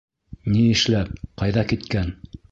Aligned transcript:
—Ни 0.53 0.63
эшләп, 0.69 1.11
ҡайҙа 1.41 1.65
киткән? 1.73 2.11